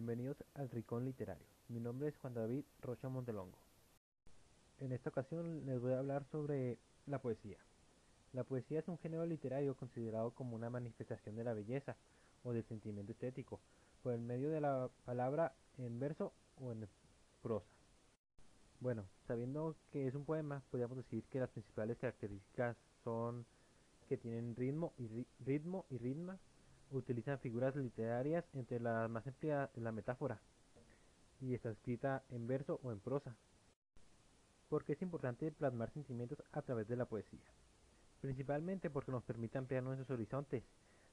bienvenidos 0.00 0.42
al 0.54 0.70
Ricón 0.70 1.04
Literario. 1.04 1.46
Mi 1.68 1.78
nombre 1.78 2.08
es 2.08 2.16
Juan 2.16 2.32
David 2.32 2.64
Rocha 2.80 3.10
Montelongo. 3.10 3.58
En 4.78 4.92
esta 4.92 5.10
ocasión 5.10 5.66
les 5.66 5.78
voy 5.78 5.92
a 5.92 5.98
hablar 5.98 6.24
sobre 6.32 6.78
la 7.04 7.20
poesía. 7.20 7.58
La 8.32 8.42
poesía 8.42 8.78
es 8.78 8.88
un 8.88 8.96
género 8.96 9.26
literario 9.26 9.76
considerado 9.76 10.30
como 10.30 10.56
una 10.56 10.70
manifestación 10.70 11.36
de 11.36 11.44
la 11.44 11.52
belleza 11.52 11.96
o 12.44 12.54
del 12.54 12.64
sentimiento 12.64 13.12
estético, 13.12 13.60
por 14.02 14.14
el 14.14 14.22
medio 14.22 14.48
de 14.48 14.62
la 14.62 14.88
palabra 15.04 15.52
en 15.76 16.00
verso 16.00 16.32
o 16.62 16.72
en 16.72 16.88
prosa. 17.42 17.68
Bueno, 18.80 19.04
sabiendo 19.26 19.76
que 19.92 20.06
es 20.06 20.14
un 20.14 20.24
poema, 20.24 20.62
podríamos 20.70 20.96
decir 20.96 21.24
que 21.24 21.40
las 21.40 21.50
principales 21.50 21.98
características 21.98 22.74
son 23.04 23.44
que 24.08 24.16
tienen 24.16 24.56
ritmo 24.56 24.94
y 24.96 25.26
ritmo 25.44 25.84
y 25.90 25.98
ritmo, 25.98 26.38
utilizan 26.90 27.38
figuras 27.38 27.76
literarias 27.76 28.44
entre 28.54 28.80
las 28.80 29.08
más 29.10 29.26
empleadas 29.26 29.70
la 29.76 29.92
metáfora 29.92 30.40
y 31.40 31.54
está 31.54 31.70
escrita 31.70 32.22
en 32.30 32.46
verso 32.46 32.80
o 32.82 32.92
en 32.92 33.00
prosa. 33.00 33.34
Porque 34.68 34.92
es 34.92 35.02
importante 35.02 35.50
plasmar 35.50 35.90
sentimientos 35.90 36.42
a 36.52 36.62
través 36.62 36.86
de 36.88 36.96
la 36.96 37.06
poesía, 37.06 37.40
principalmente 38.20 38.90
porque 38.90 39.10
nos 39.10 39.24
permite 39.24 39.58
ampliar 39.58 39.82
nuestros 39.82 40.10
horizontes 40.10 40.62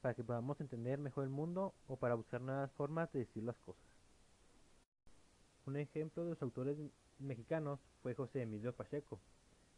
para 0.00 0.14
que 0.14 0.24
podamos 0.24 0.60
entender 0.60 0.98
mejor 0.98 1.24
el 1.24 1.30
mundo 1.30 1.74
o 1.86 1.96
para 1.96 2.14
buscar 2.14 2.40
nuevas 2.40 2.72
formas 2.72 3.12
de 3.12 3.20
decir 3.20 3.42
las 3.42 3.56
cosas. 3.58 3.82
Un 5.66 5.76
ejemplo 5.76 6.24
de 6.24 6.30
los 6.30 6.42
autores 6.42 6.76
mexicanos 7.18 7.78
fue 8.02 8.14
José 8.14 8.42
Emilio 8.42 8.74
Pacheco. 8.74 9.20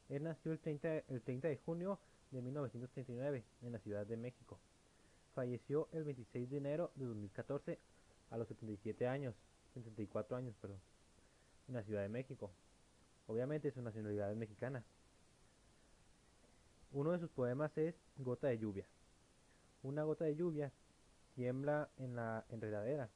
Él 0.09 0.25
nació 0.25 0.53
el 0.53 0.59
30, 0.59 0.99
el 1.09 1.21
30 1.23 1.49
de 1.49 1.59
junio 1.59 1.99
de 2.31 2.41
1939 2.41 3.45
en 3.63 3.73
la 3.73 3.79
Ciudad 3.81 4.07
de 4.07 4.17
México. 4.17 4.59
Falleció 5.35 5.89
el 5.93 6.05
26 6.05 6.49
de 6.49 6.57
enero 6.59 6.93
de 6.95 7.07
2014 7.07 7.79
a 8.31 8.37
los 8.37 8.47
77 8.47 9.09
años, 9.09 9.35
74 9.75 10.37
años, 10.37 10.55
perdón, 10.61 10.79
en 11.69 11.75
la 11.75 11.83
Ciudad 11.83 12.03
de 12.03 12.09
México. 12.09 12.53
Obviamente 13.27 13.73
su 13.73 13.83
nacionalidad 13.83 14.31
es 14.31 14.37
mexicana. 14.37 14.85
Uno 16.93 17.11
de 17.11 17.19
sus 17.19 17.31
poemas 17.31 17.77
es 17.77 17.97
Gota 18.17 18.47
de 18.47 18.59
lluvia. 18.59 18.87
Una 19.83 20.05
gota 20.05 20.25
de 20.25 20.37
lluvia 20.37 20.73
tiembla 21.35 21.91
en 21.99 22.15
la 22.15 22.45
enredadera. 22.49 23.11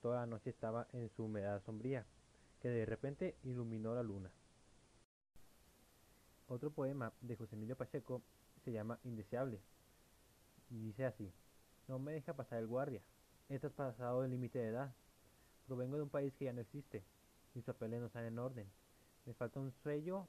Toda 0.00 0.20
la 0.20 0.26
noche 0.26 0.50
estaba 0.50 0.86
en 0.92 1.10
su 1.10 1.24
humedad 1.24 1.60
sombría, 1.64 2.06
que 2.60 2.68
de 2.68 2.86
repente 2.86 3.34
iluminó 3.42 3.94
la 3.94 4.02
luna. 4.04 4.30
Otro 6.46 6.70
poema 6.70 7.12
de 7.20 7.36
José 7.36 7.56
Emilio 7.56 7.76
Pacheco 7.76 8.22
se 8.64 8.70
llama 8.70 9.00
Indeseable 9.02 9.60
y 10.70 10.78
dice 10.78 11.04
así. 11.04 11.32
No 11.86 11.98
me 11.98 12.12
deja 12.12 12.32
pasar 12.32 12.60
el 12.60 12.66
guardia. 12.66 13.02
Estás 13.48 13.72
pasado 13.72 14.24
el 14.24 14.30
límite 14.30 14.58
de 14.58 14.68
edad. 14.68 14.94
Provengo 15.66 15.96
de 15.96 16.02
un 16.04 16.08
país 16.08 16.32
que 16.34 16.46
ya 16.46 16.52
no 16.52 16.62
existe. 16.62 17.04
Mis 17.52 17.64
papeles 17.64 18.00
no 18.00 18.06
están 18.06 18.24
en 18.24 18.38
orden. 18.38 18.66
Me 19.26 19.34
falta 19.34 19.60
un 19.60 19.70
sello. 19.82 20.26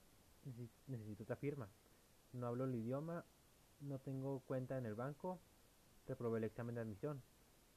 Necesito 0.87 1.23
otra 1.23 1.37
firma. 1.37 1.69
No 2.33 2.47
hablo 2.47 2.65
el 2.65 2.75
idioma. 2.75 3.23
No 3.79 3.99
tengo 3.99 4.41
cuenta 4.41 4.77
en 4.77 4.85
el 4.85 4.95
banco. 4.95 5.39
Reprobé 6.07 6.39
el 6.39 6.43
examen 6.43 6.75
de 6.75 6.81
admisión. 6.81 7.21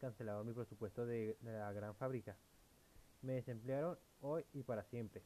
Cancelaron 0.00 0.46
mi 0.46 0.52
presupuesto 0.52 1.06
de, 1.06 1.36
de 1.40 1.52
la 1.52 1.72
gran 1.72 1.94
fábrica. 1.94 2.36
Me 3.22 3.34
desemplearon 3.34 3.96
hoy 4.22 4.44
y 4.54 4.64
para 4.64 4.82
siempre. 4.84 5.22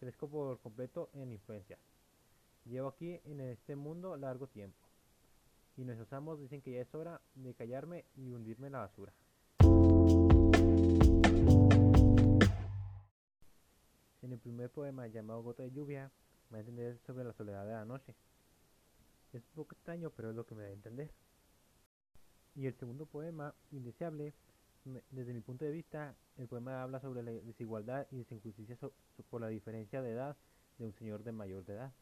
Crezco 0.00 0.28
por 0.28 0.58
completo 0.60 1.10
en 1.14 1.30
influencia. 1.30 1.78
Llevo 2.64 2.88
aquí 2.88 3.20
en 3.24 3.40
este 3.40 3.76
mundo 3.76 4.16
largo 4.16 4.48
tiempo 4.48 4.91
y 5.76 5.84
nuestros 5.84 6.12
amos 6.12 6.38
dicen 6.40 6.60
que 6.60 6.72
ya 6.72 6.80
es 6.80 6.94
hora 6.94 7.20
de 7.34 7.54
callarme 7.54 8.04
y 8.16 8.32
hundirme 8.32 8.66
en 8.66 8.72
la 8.72 8.80
basura. 8.80 9.12
En 14.22 14.32
el 14.32 14.38
primer 14.38 14.70
poema 14.70 15.06
llamado 15.06 15.42
Gota 15.42 15.62
de 15.62 15.72
Lluvia, 15.72 16.10
me 16.50 16.56
va 16.56 16.58
a 16.58 16.60
entender 16.60 16.98
sobre 17.06 17.24
la 17.24 17.32
soledad 17.32 17.66
de 17.66 17.72
la 17.72 17.84
noche. 17.84 18.14
Es 19.32 19.42
un 19.42 19.54
poco 19.54 19.74
extraño, 19.74 20.10
pero 20.10 20.30
es 20.30 20.36
lo 20.36 20.46
que 20.46 20.54
me 20.54 20.62
da 20.62 20.68
a 20.68 20.72
entender. 20.72 21.10
Y 22.54 22.66
el 22.66 22.74
segundo 22.74 23.06
poema, 23.06 23.54
Indeseable, 23.70 24.34
desde 25.10 25.32
mi 25.32 25.40
punto 25.40 25.64
de 25.64 25.70
vista, 25.70 26.14
el 26.36 26.48
poema 26.48 26.82
habla 26.82 27.00
sobre 27.00 27.22
la 27.22 27.30
desigualdad 27.30 28.06
y 28.10 28.18
desinjusticia 28.18 28.76
por 29.30 29.40
la 29.40 29.48
diferencia 29.48 30.02
de 30.02 30.10
edad 30.10 30.36
de 30.78 30.86
un 30.86 30.92
señor 30.92 31.22
de 31.22 31.32
mayor 31.32 31.64
de 31.64 31.74
edad. 31.74 31.92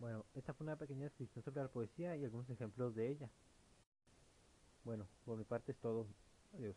Bueno, 0.00 0.24
esta 0.34 0.54
fue 0.54 0.64
una 0.64 0.76
pequeña 0.76 1.04
descripción 1.04 1.44
sobre 1.44 1.60
la 1.60 1.68
poesía 1.68 2.16
y 2.16 2.24
algunos 2.24 2.48
ejemplos 2.48 2.94
de 2.94 3.10
ella. 3.10 3.30
Bueno, 4.82 5.06
por 5.26 5.36
mi 5.36 5.44
parte 5.44 5.72
es 5.72 5.78
todo. 5.78 6.06
Adiós. 6.54 6.74